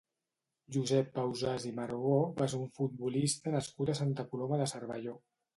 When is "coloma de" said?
4.33-4.71